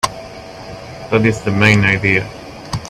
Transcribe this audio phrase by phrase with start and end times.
[1.11, 2.27] That's the main idea.